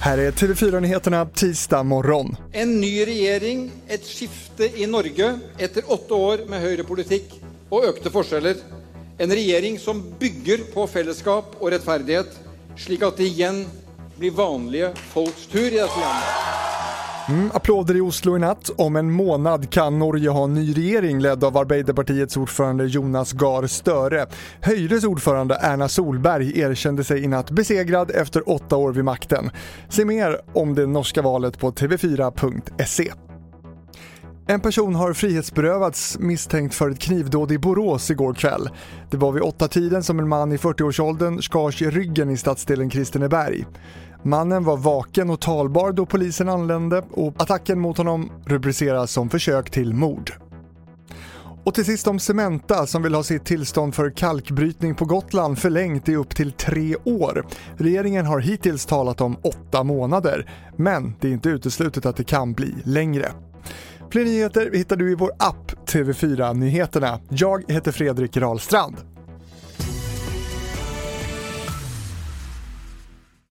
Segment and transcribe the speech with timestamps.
[0.00, 2.36] Här är TV4-nyheterna tisdag morgon.
[2.52, 8.56] En ny regering, ett skifte i Norge efter åtta år med högerpolitik och ökade skillnader.
[9.18, 12.40] En regering som bygger på fällskap och rättfärdighet,
[12.76, 13.66] slik att det igen
[14.16, 16.53] blir vanliga folks tur i detta land.
[17.28, 18.70] Mm, applåder i Oslo i natt.
[18.76, 23.66] Om en månad kan Norge ha en ny regering ledd av Arbeiderpartiets ordförande Jonas Gahr
[23.66, 24.26] Støre.
[24.60, 29.50] Høyres ordförande Erna Solberg erkände sig i natt besegrad efter åtta år vid makten.
[29.88, 33.12] Se mer om det norska valet på tv4.se.
[34.46, 38.68] En person har frihetsberövats misstänkt för ett knivdåd i Borås igår kväll.
[39.10, 42.90] Det var vid åtta tiden som en man i 40-årsåldern skars i ryggen i stadsdelen
[42.90, 43.64] Kristineberg.
[44.26, 49.70] Mannen var vaken och talbar då polisen anlände och attacken mot honom rubriceras som försök
[49.70, 50.32] till mord.
[51.64, 56.08] Och till sist om Cementa som vill ha sitt tillstånd för kalkbrytning på Gotland förlängt
[56.08, 57.46] i upp till tre år.
[57.76, 62.52] Regeringen har hittills talat om åtta månader, men det är inte uteslutet att det kan
[62.52, 63.32] bli längre.
[64.10, 67.20] Fler nyheter hittar du i vår app TV4 Nyheterna.
[67.28, 68.96] Jag heter Fredrik Rahlstrand.